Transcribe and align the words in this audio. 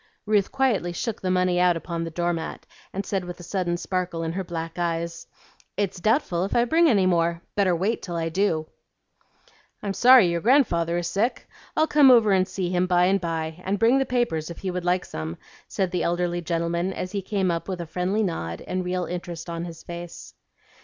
Ruth 0.25 0.51
quietly 0.51 0.93
shook 0.93 1.21
the 1.21 1.29
money 1.29 1.59
out 1.59 1.77
upon 1.77 2.03
the 2.03 2.09
door 2.09 2.33
mat, 2.33 2.65
and 2.91 3.05
said 3.05 3.23
with 3.23 3.39
a 3.39 3.43
sudden 3.43 3.77
sparkle 3.77 4.23
in 4.23 4.31
her 4.31 4.43
black 4.43 4.79
eyes, 4.79 5.27
"It's 5.77 5.99
doubtful 5.99 6.43
if 6.43 6.55
I 6.55 6.65
bring 6.65 6.89
any 6.89 7.05
more. 7.05 7.43
Better 7.53 7.75
wait 7.75 8.01
till 8.01 8.15
I 8.15 8.27
do." 8.29 8.65
"I'm 9.83 9.93
sorry 9.93 10.25
your 10.27 10.41
grandfather 10.41 10.97
is 10.97 11.05
sick. 11.07 11.47
I'll 11.77 11.85
come 11.85 12.09
over 12.09 12.31
and 12.31 12.47
see 12.47 12.71
him 12.71 12.87
by 12.87 13.05
and 13.05 13.21
by, 13.21 13.61
and 13.63 13.77
bring 13.77 13.99
the 13.99 14.05
papers 14.07 14.49
if 14.49 14.57
he 14.57 14.71
would 14.71 14.85
like 14.85 15.05
some," 15.05 15.37
said 15.67 15.91
the 15.91 16.01
elderly 16.01 16.41
gentleman 16.41 16.93
as 16.93 17.11
he 17.11 17.21
came 17.21 17.51
up 17.51 17.67
with 17.67 17.79
a 17.79 17.85
friendly 17.85 18.23
nod 18.23 18.61
and 18.61 18.83
real 18.83 19.05
interest 19.05 19.49
in 19.49 19.65
his 19.65 19.83
face. 19.83 20.33